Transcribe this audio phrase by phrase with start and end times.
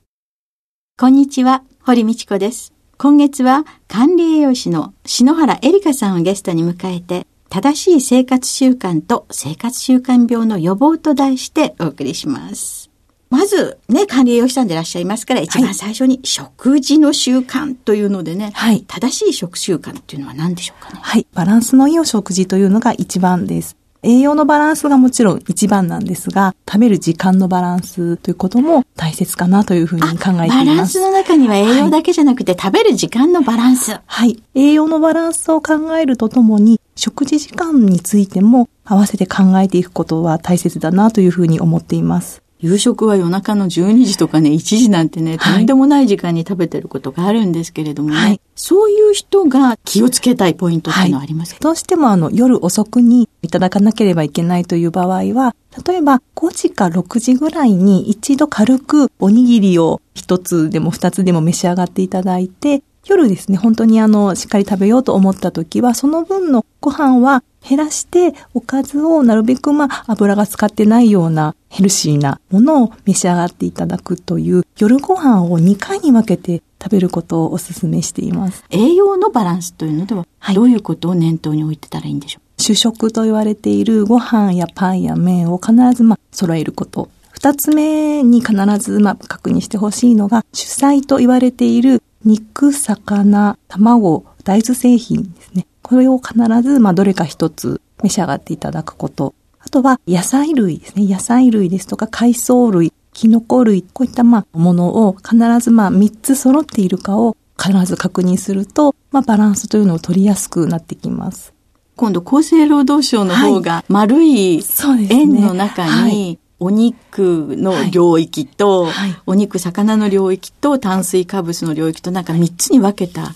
[1.00, 2.74] こんにちは、堀道子です。
[2.98, 12.87] 今月は管理栄養士の篠原エリカさんをゲストに迎えて正しい生活習慣と生活習慣病の予防と題してお送りします。
[13.30, 21.00] まず、ね、管理栄養士さんでいらっしゃいますから、一番最初に食事の習慣というのでね、はい、正しい食習慣っていうのは何でしょうかね？
[21.02, 21.28] はい。
[21.34, 23.76] バランスのいいお食事というのが一番です。
[24.04, 30.50] 栄養のバランスがもちろん一番なんですが、食べる時間のバランスということも大切かなというふうに考えています。
[30.50, 34.00] バランスの中には栄養だけじゃなくて、はい、食べる時間のバランス。
[34.06, 34.42] はい。
[34.54, 42.44] 栄養のバランスを考えるとともに、食事時間についても合わせて考えていくことは大切だなというふうに思っています。
[42.60, 55.56] 夕食は夜中の12時とかね、1時なんてね、とんでもない時間に食べてることがあるんですけれどもね、はい、そういう人が気をつけたいポイントっていうのはありますか、はい、どうしてもあの夜遅くにいただかなければいけないという場合は、
[55.86, 78.64] 例えば5時か6時ぐらいに一度軽くおにぎりを一つでも二つでも召し上がっていただいて、夜ですね、本当にあの、しっかり食べようと思った時は、その分のご飯は減らして、おかずをなるべくまあ、油が使ってないようなヘルシーなものを召し上がっていただくという、夜ご飯を2回に分けて食べることをお勧めしています。
[78.70, 82.62] 栄養のバランスというのでは、はい、どういうことを念頭に置いてたらいいんでしょう？
[82.62, 87.10] 主食と言われているご飯やパンや麺を必ずまあ、揃えること。
[87.32, 95.68] 二つ目に必ずまあ、確認してほしいのが、主菜と言われている肉、魚、卵、大豆製品ですね。
[95.84, 96.34] これを必
[96.64, 99.36] ず、まあ、どれか一つ召し上がっていただくこと。
[99.68, 101.06] あとは、野菜類ですね。
[101.06, 111.54] 野菜類ですとか、海藻類、キノコ類、こういった、まあ、ものを必ず、まあ、三つ揃っているかを必ず確認すると、まあ、バランスというのを取りやすくなってきます。
[111.98, 114.64] 今度、厚生労働省の方が、丸い
[115.10, 123.34] 円の中に、お肉の領域と、はいはい、お肉、魚の領域と炭水化物の領域となんか3つに分けた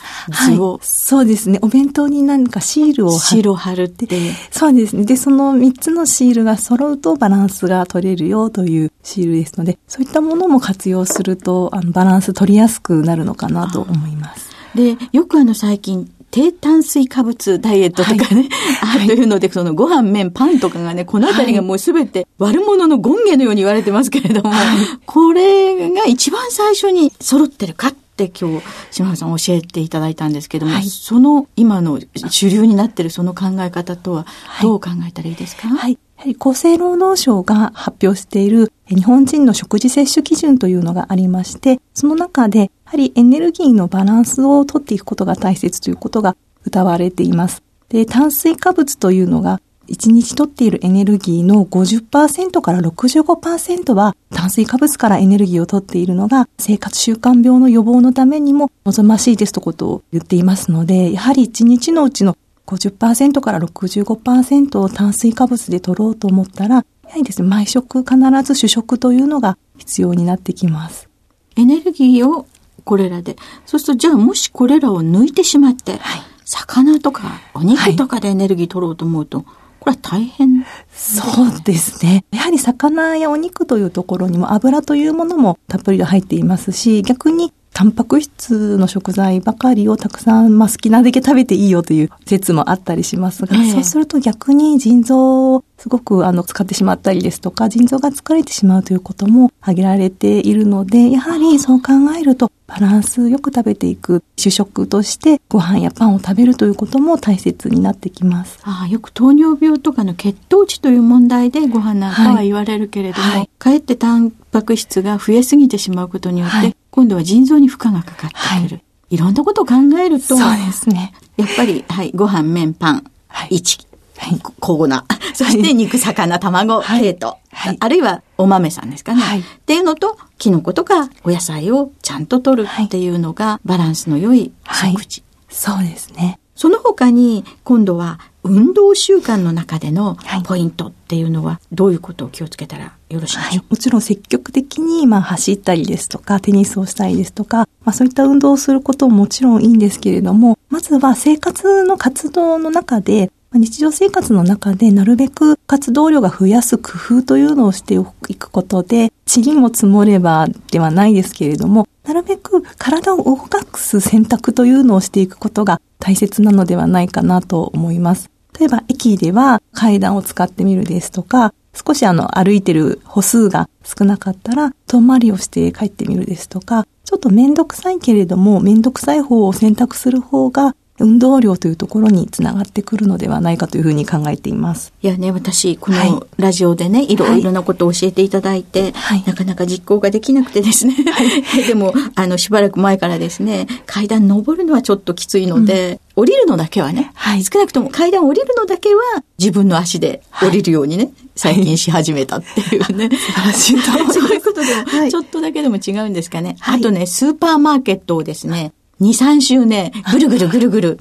[0.48, 1.60] 図を、はい、そうですね。
[1.62, 4.08] お弁当に何かシールを貼シールを貼るって。
[4.50, 5.06] そうですね。
[5.06, 14.50] で、その3つのシールが揃うとバランスが取れるよというシールですので、そういったものも活用すると、あの、バランス取りやすくなるのかなと思います。
[14.74, 18.48] で、よくあの最近、低炭水化物ダイエットとかね、
[18.80, 32.00] はい、 あというので、そのご飯、麺、パンとかがね、このあたりがもうすべて悪者の権下のように言われてますけれども、はい、これが一番最初に揃ってるかって今日、島原さん教えていただいたんですけども、はい、その今の
[32.30, 34.26] 主流になってるその考え方とは
[34.62, 35.92] どう考えたらいいですか、はい。
[35.92, 46.36] やはり厚生労働省が発表している日本人の食事摂取基準というのがありまして、その中で、やはりエネルギーのバランスをとっていくことが大切ということが
[46.70, 47.64] 謳われています。
[47.88, 66.86] で、炭水化物というのが、1日とっているエネルギーの50%から65%は炭水化物からエネルギーをとっているのが生活習慣病の予防のためにも望ましいですということを言っていますので、やはり1日のうちの50%から65%を炭水化物で取ろうと思ったら、やは
[67.16, 71.10] りですね、毎食必ず主食というのが必要になってきます。
[71.56, 72.46] エネルギーを
[72.84, 73.38] これらで。
[73.66, 79.46] そうすると、じゃあもしこれらを抜いてしまって、はい、魚とかお肉とかでエネルギー取ろうと思うと、はい
[79.82, 82.24] これは大変、そうですね。
[82.30, 108.60] やはり魚やお肉というところにも油というものもたっぷりと入っていますし、逆にタンパク質の食材ばかりをたくさん、まあ、好きなだけ食べていいよという説もあったりしますが、えー、そうすると逆に腎臓をすごくあの使ってしまったりですとか、腎臓が疲れてしまうということも挙げられているので、やはりそう考えるとバランスよく食べていく主食としてご飯やパンを食べるということも大切になってきます。
[108.64, 118.82] ああよく糖尿病とかの血糖値という問題でご飯なんかは言われるけれども、はいはい、かえってタンパク質が増えすぎてしまうことによって、はい、今度は腎臓に負荷がかかってくる。
[119.10, 121.14] いろんなことを考えると、そうですね。
[121.38, 125.06] やっぱり、はい、ご飯、麺、パン、はい、1、はい、交互な。
[125.34, 129.22] そして肉、魚、卵、系統、はい、あるいはお豆さんですかね。
[129.22, 135.24] はい、っていうのと、キノコとかお野菜をちゃんと取るっていうのがバランスの良い食事。
[135.50, 136.40] そうですね。
[136.56, 143.42] その他に今度は運動習慣の中でのポイントっていうのはどういうことを気をつけたらよろしいでしょう？
[143.42, 157.96] か、はい、もちろん積極的にまあ走ったりですとかテニスをしたりですとか、まあ、そういった運動をすることももちろんいいんですけれどもまずは生活の活動の中で日常生活の中でなるべく活動量が増やす工夫というのをして
[158.30, 168.31] いくことで、塵も積もればではないですけれども、なるべく体を動かす選択というのをしていくことが大切なのではないかなと思います。
[168.60, 184.94] 例えば駅では階段を使ってみるですとか、少しあの歩いてる歩数が少なかったら遠回りをして帰ってみるですとか、ちょっとめんどくさいけれどもめんどくさい方を選択する方が運動量というところにつながってくるのではないかというふうに考えています。
[185.02, 199.02] いやね、私、このラジオでね、はい、いろいろなことを教えていただいて、はい、なかなか実行ができなくてですね、はい、 でも、あの、しばらく前からですね、階段登るのはちょっときついので、うん、降りるのだけはね、はい、少なくとも階段降りるのだけは
[199.40, 203.10] 自分の足で降りるようにね、最近し始めたっていうね。
[203.10, 204.20] 素晴らしいと思います。
[204.20, 206.58] そういうことでちょっとだけでも違うんですかね。
[206.62, 208.72] あとね、スーパーマーケットをですね、
[209.02, 211.00] 2、3週ね、ぐるぐるぐるぐる、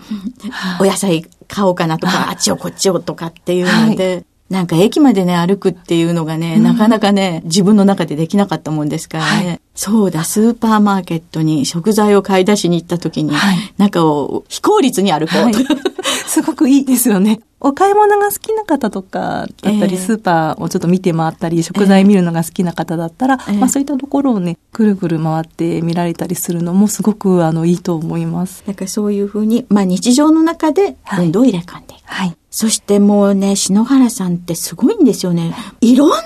[0.81, 9.61] お野菜買おうかなとか、あっちをこっちをとかっていうので、なんか駅までね、歩くっていうのがね、なかなかね、自分の中でできなかったもんですからね。
[9.83, 13.33] そうだ、スーパーマーケットに食材を買い出しに行った時に、
[13.79, 15.59] 中を非効率に歩こうと。
[16.29, 17.41] すごくいいですよね。
[17.61, 28.63] お買い物が好きな方とかだったり、スーパーをちょっと見て回ったり、食材見るのが好きな方だったら、まあそういったところをね、ぐるぐる回って見られたりするのもすごくあのいいと思います。
[28.67, 32.03] なんかそういうふうに、まあ日常の中で運動を入れ込んでいく。
[32.05, 32.37] はい。
[32.51, 35.55] そしてもうね、篠原さんってすごいんですよね。
[35.81, 36.23] いろんなラ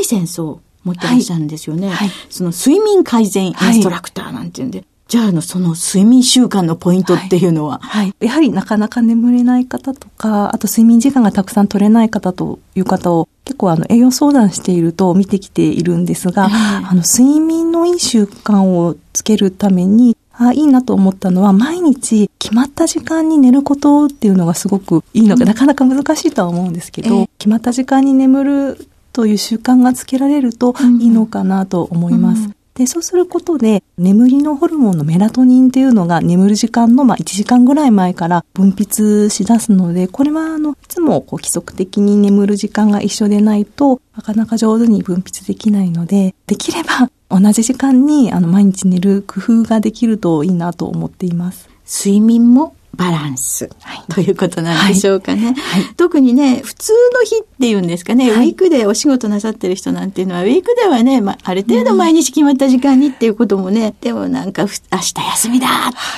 [0.00, 1.88] イセンスを持ってらっしゃるんですよね。
[1.88, 8.26] はい、その睡眠改善インストラクターなんていうんで、じゃあ、あの、その睡眠習慣のポイントっていうのは、はい、はい。
[8.26, 32.40] やはりなかなか眠れない方とか、あと睡眠時間がたくさん取れない方という方を結構あの栄養相談していると見てきているんですが、あの睡眠のいい習慣をつけるために、あいいなと思ったのは、毎日決まった時間に寝ることっていうのがすごくいいのが、うん、なかなか難しいとは思うんですけど、えー、決まった時間に眠るという習慣がつけられるといいのかなと思います。
[32.40, 51.70] うんうんで、そうすることで、眠りのホルモンのメラトニンっていうのが眠る時間の、まあ、1時間ぐらい前から分泌しだすので、これは、あの、いつもこう規則的に眠る時間が一緒でないと、なかなか上手に分泌できないので、できれば同じ時間に、あの、毎日寝る工夫ができるといいなと思っています。
[51.86, 55.54] 睡眠もバランス、はい、ということなんでしょうかね、はい。
[55.54, 65.66] はい、特にね普通の日っていうんですかね、ウィークでお仕事なさってる人なんていうのはウィークではね、まあ、ある程度毎日決まった時間にっていうこともね、うん、でもなんか明日休みだ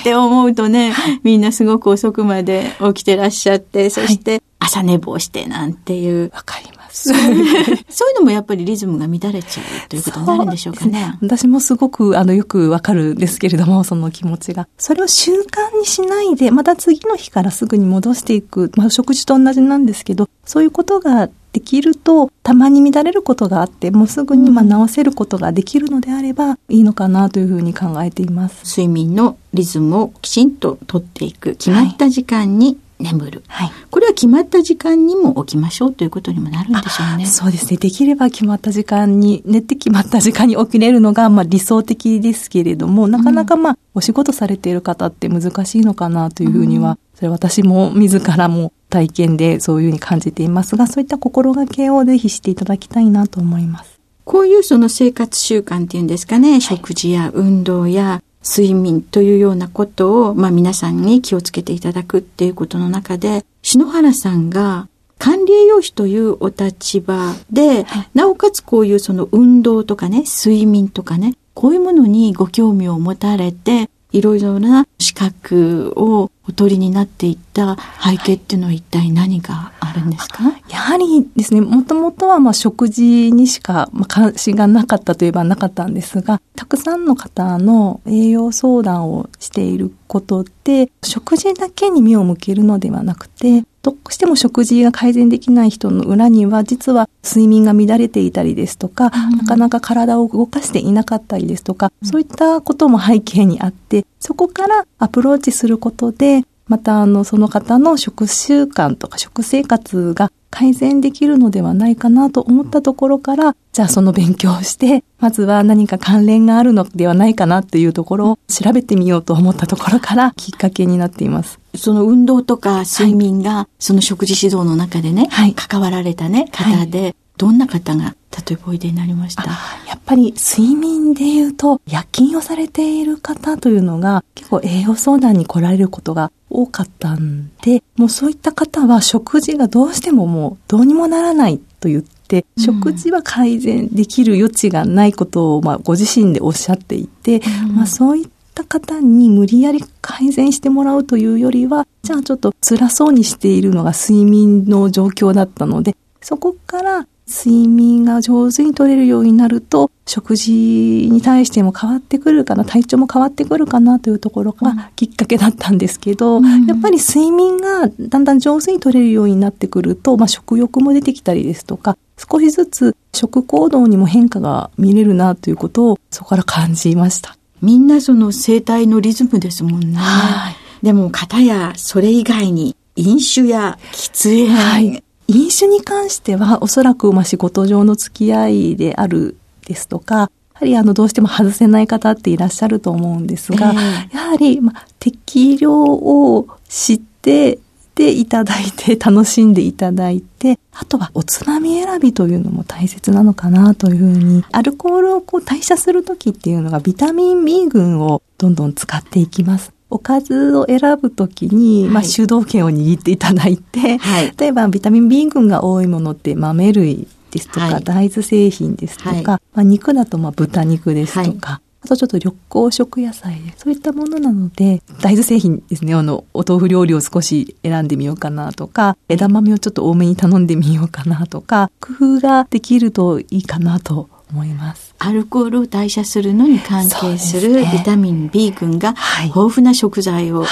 [0.01, 6.31] って思うとね、みんなすごく遅くまで起きてらっしゃってそして朝寝坊してなんていう。
[6.35, 7.11] わかります。
[7.13, 10.93] そういうのもやっぱりリズムが乱れちゃうということになるんでしょうかね。
[10.93, 14.69] ね私もすごく、あの、よくわかるんですけれども、その気持ちが。
[14.79, 18.73] それを習慣にしないで、また次の日からすぐに戻していく。
[18.77, 28.65] まあ、食事と同じなんですけど、そういうことができると、たまに乱れることがあって、もうすぐにまあ直せることができるのであれば、いいのかなというふうに考えています。
[28.65, 31.53] 睡眠のリズムをきちんととっていく。
[31.53, 37.27] 決まった時間に眠る、はい、これは決まった時間にも起きましょうということにもなるんでしょうね。
[37.27, 37.77] そうですね。
[37.77, 53.99] できれば決まった時間に、寝て決まった時間に起きれるのが、まあ理想的ですけれども、なかなかまあ、お仕事されている方って難しいのかなというふうには、うん、それ私も自らも体験でそういうふうに感じていますが、そういった心がけをぜひしていただきたいなと思います。
[54.25, 64.89] こういうその生活習慣っていうんですかね、はい、食事や運動や睡眠というようなことを、まあ皆さんに気をつけていただくっていうことの中で、篠原さんが
[65.19, 121.59] 管理栄養士というお立場で、はい、なおかつこういうその運動とかね、睡眠とかね、こういうものにご興味を持たれて、いろいろな資格をお取りになっていった背景っていうのは一体何があるんですか、やはりですね、もともとはまあ食事にしか関心がなかったといえばなかったんですが、たくさんの方の栄養相談をしていることで、食事だけに目を向けるのではなくて、どうしても食事が改善できない人の裏には、実は睡眠が乱れていたりですとか、うん、なかなか体を動かしていなかったりですとか、そういったことも背景にあって、そこからアプローチすることで、またあの、その方の食習慣とか食生活が改善できるのではないかなと思ったところから、じゃあその勉強をして、まずは何か関連があるのではないかなというところを調べてみようと思ったところからきっかけになっています。
[121.75, 129.45] その運動とか睡眠が、その食事指導の中でね、はい、関わられたね、方で、はいどんな方が例えばおいでになりました。
[129.45, 129.51] や
[129.97, 177.37] っぱり睡眠で言うと夜勤をされている方というのが結構栄養相談に来られることが多かったんで、もうそういった方は食事がどうしてももうどうにもならないと言って、うん、食事は改善できる余地がないことを、まあ、ご自身でおっしゃっていて、うん、まあ、そういった方に無理やり改善してもらうというよりは、じゃあちょっと辛そうにしているのが睡眠の状況だったので、そこから睡眠が上手に取れるようになると、食事に対しても変わってくるかな、体調も変わってくるかなというところがきっかけだったんですけど、うん、やっぱり睡眠がだんだん上手に取れるようになってくると、まあ、食欲も出てきたりですとか、少しずつ食行動にも変化が見れるなということをそこから感じました。
[177.61, 179.97] みんなその生態のリズムですもんね。
[179.97, 197.59] はい、でも、方やそれ以外に飲酒や喫煙、はい飲酒に関しては、おそらく、まあ、仕事上の付き合いであるですとか、やはりあのどうしても外せない方っていらっしゃると思うんですが、えー、やはり、まあ、適量を知って
[197.99, 209.73] でいただいて楽しんでいただいてあとはおつまみ選びというのも大切なのかなというふうにアルコールをこう代謝する時っていうのがビタミン B 群をどんどん使っていきます。
[209.91, 234.95] おかずを選ぶときに、はい、まあ、主導権を握っていただいて、はい、例えばビタミン B 群が多いものって豆類ですとか、はい、大豆製品ですとか、まあ、肉だとまあ豚肉ですとか、あとちょっと緑黄色野菜そういったものなので、大豆製品ですね、あの、お豆腐料理を少し選んでみようかなとか、枝豆をちょっと多めに頼んでみようかなとか、工夫ができるといいかなと思います。
[234.99, 238.95] アルコールを代謝するのに関係するビタミン B 群が
[239.27, 240.45] 豊富な食材を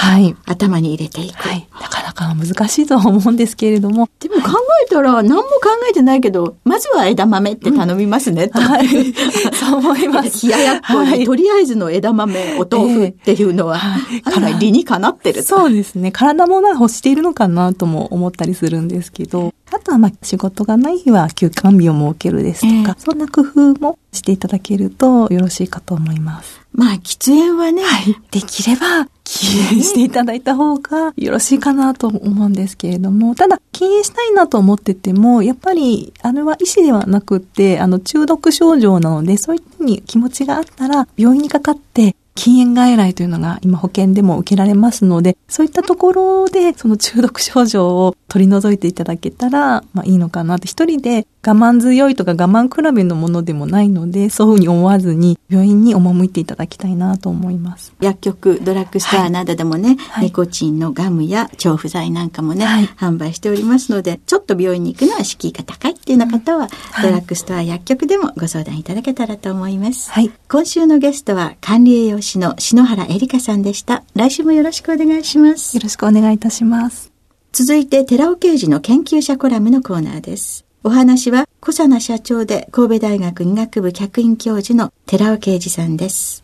[0.45, 1.87] 頭に入れていく、はい、な
[2.17, 4.09] かなか難しいとは思うんですけれども。
[4.19, 5.49] でも考えたら何も考
[5.89, 8.87] えてないけど、まずは枝豆って頼みますね、うん、はい。
[9.53, 10.47] そう思います。
[10.47, 13.79] 冷ややっこに、はい、とりあえずの枝豆、お豆腐っていうのは、
[14.11, 16.11] えー、案外理にかなってるそうですね。
[16.11, 26.61] 体も欲しているのかなとも思ったりするんですけど、あとはまあ仕事がない日は休館日を設けるですとか、えー、そんな工夫もしていただけるとよろしいかと思います。
[26.73, 57.93] まあ、喫煙はね、はい、できれば禁煙していただいた方がよろしいかなと思うんですけれども、ただ禁煙したいなと思ってても、やっぱりあれは医師ではなくって、あの中毒症状なので、そういうふうに気持ちがあったら病院にかかって禁煙外来というのが今保険でも受けられますので、そういったところでその中毒症状を取り除いていただけたら、 まあいいのかなって、一人で我慢強いとか我慢比べのものでもないので、そういうふうに思わずに病院に赴いていただきたいなと思います。
[58.01, 70.11] 薬局、ドラッグストアなどでもね、はい、ニコチンのガムや調布剤なんかもね、はい、販売しておりますので、ちょっと病院に行くのは敷居が高いっていうような方は、はい、ドラッグストア薬局でもご相談いただけたらと思います。
[70.11, 74.03] はい、今週のゲストは管理栄養士の篠原恵里香さんでした。
[74.13, 75.77] 来週もよろしくお願いします。
[75.77, 77.11] よろしくお願いいたします。
[77.53, 80.65] 続いて、寺尾刑事の研究者コラムのコーナーです。
[80.83, 86.43] お話は小佐奈社長で神戸大学医学部客員教授の寺尾啓二さんです。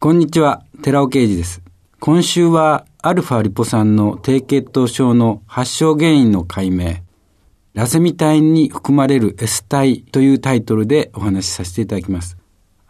[0.00, 1.62] こんにちは、寺尾啓二です。
[2.00, 6.96] 今週はアルファリポ酸の低血糖症の発症原因の解明、
[7.74, 12.36] ラセミ体に含まれる S 体というタイトルでお話しさせていただきます。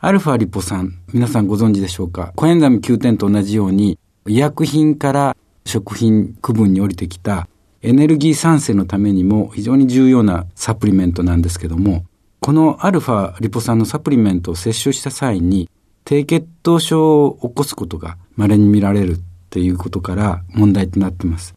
[0.00, 2.32] アルファリポ酸、皆さんご存知でしょうか？
[2.36, 5.36] コエンザム Q10 と同じように医薬品から
[5.66, 7.48] 食品区分に降りてきた
[7.82, 12.04] エネルギー産生のためにも非常に重要なサプリメントなんですけども、
[12.38, 15.68] このアルファリポ酸のサプリメントを摂取した際に
[16.04, 21.56] 低血糖症を起こすことが稀に見られるっていうことから問題となっています。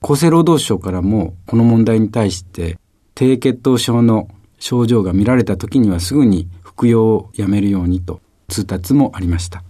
[0.00, 2.78] 厚生労働省からもこの問題に対して
[3.14, 9.62] 低血糖症の症状が見られた時にはすぐに服用をやめるようにと通達もありました。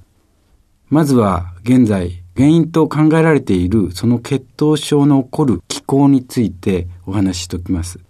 [0.91, 8.01] まずは現在原因と考えられているその血糖症の起こる機構についてお話ししておきます。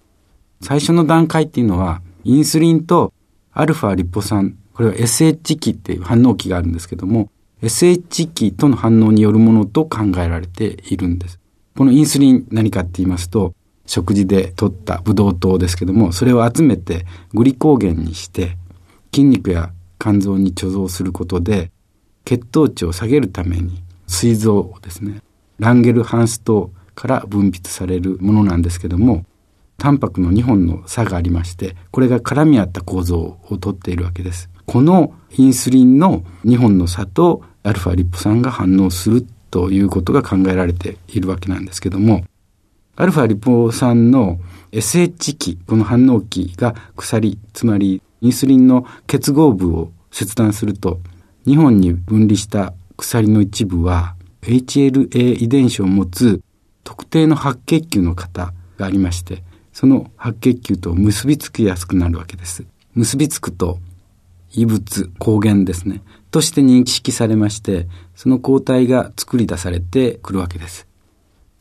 [0.61, 3.13] 最初の段階っていうのはインスリンと
[3.53, 7.31] アルファリポ酸、これは SH 期っていう反応期があるんですけども、
[7.63, 11.39] SH 期との反応によるものと考えられているんです。
[11.77, 13.55] このインスリン何かって言いますと、
[13.87, 18.57] 食事で取ったブドウ糖ですけども、それを集めてグリコーゲンにして、
[19.15, 21.71] 筋肉や肝臓に貯蔵することで、
[22.25, 25.23] 血糖値を下げるために、膵臓ですね、
[25.61, 29.25] ランゲルハンス糖から分泌されるものなんですけども、
[29.79, 34.51] タンパクの2本の差がありまして、これが絡み合った構造をとっているわけです。
[34.67, 42.25] このインスリンの2本の差とアルファリポ酸が反応するということが考えられているわけなんですけども、
[42.97, 44.41] アルファリポ酸の
[44.73, 50.99] SH 期、この反応期が鎖、つまりインスリンの結合部を切断すると、
[51.47, 56.41] 2本に分離した鎖の一部は HLA 遺伝子を持つ
[56.85, 59.43] 特定の白血球の型がありまして、
[59.75, 62.65] その白血球と結びつきやすくなるわけです。
[62.95, 63.79] 結びつくと
[64.55, 66.01] 異物、抗原ですね、
[66.31, 70.87] として認識されまして、その抗体が作り出されてくるわけです。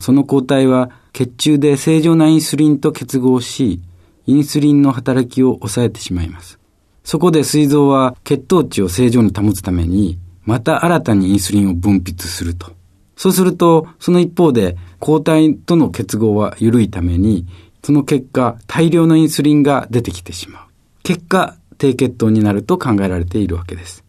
[0.00, 3.82] その抗体は血中で正常なインスリンと結合し、
[4.26, 6.58] インスリンの働きを抑えてしまいます。
[7.04, 12.72] そこで膵臓は血糖値を正常に保つために、また新たにインスリンを分泌すると。
[13.16, 17.46] そうすると、その一方で抗体との結合は緩いために、
[17.82, 20.62] その結果、大量のインスリンが出てきてしまう。
[21.02, 24.04] 結果、低血糖になると考えられているわけです。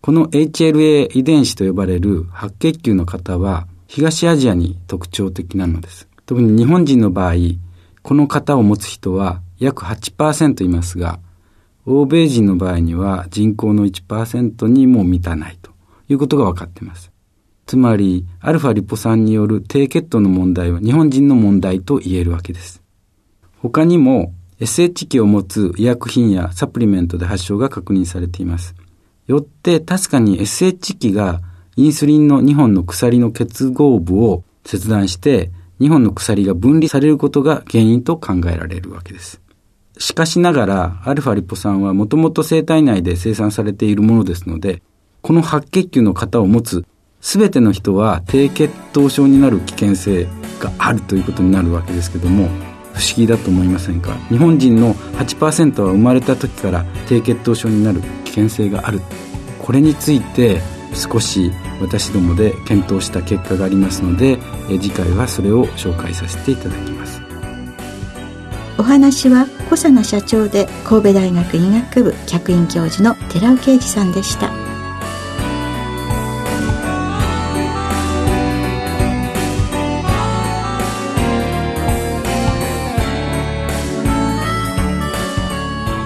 [0.00, 6.08] この HLA 遺伝子と呼ばれる白血球の方は東アジアに特徴的なのです。
[6.26, 7.34] 特に日本人の場合、
[8.02, 11.20] この型を持つ人は約8%いますが、
[11.86, 15.72] 欧米人の場合には人口の1%にも満たないと
[16.08, 17.12] いうことが分かっています。
[17.66, 22.82] つまり、アルファリポ酸による低血糖の問題は日本人の問題と言えるわけです。
[23.58, 28.74] 他にも SH 期を持つ医薬品やサプリメントで発症が確認されています。
[29.26, 31.40] よって確かに SH 期が
[31.76, 39.40] インスリンの2本の鎖の結合部を切断して2本の鎖が分離されることが原因と考えられるわけです。
[39.98, 44.82] しかしながら、アルファリポ酸はもともと生体内で生産されているものですので、
[45.22, 46.84] この白血球の型を持つ
[47.20, 50.26] 全ての人は低血糖症になる危険性
[50.58, 52.48] があるということになるわけですけども、
[52.92, 54.14] 不思議だと思いませんか？
[54.28, 59.00] 日本人の8%は生まれた時から低血糖症になる危険性がある。
[59.60, 60.60] これについて
[60.92, 67.23] 少し私どもで検討した結果がありますので次回はそれを紹介させていただきます。
[68.76, 74.50] お話は小佐奈社長で神戸大学医学部客員教授の寺尾啓二さんでした。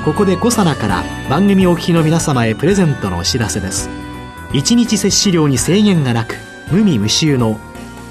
[0.05, 3.91] ここでコサナから番組お聞きの皆様へプレゼントのお知らせです。
[4.53, 6.37] 1日摂取量に制限がなく
[6.71, 7.59] 無味無臭の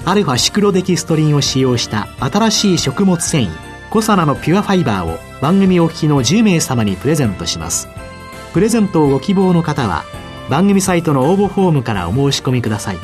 [0.04, 7.88] アルファシクロデキストリンを使用した新しい食物繊維コサナのピュアファイバーを番組お聞きの10名様にプレゼントします。
[8.52, 10.04] プレゼントをご希望の方は
[10.50, 12.98] 番組サイトの応募フォームからお申し込みください。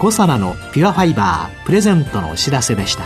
[0.00, 3.04] コサナのピュアファイバープレゼントのお知らせでした。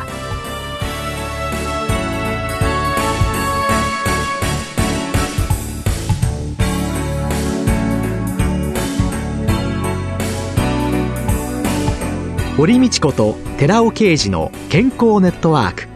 [12.57, 15.96] 堀道子と寺尾啓二の健康ネットワーク。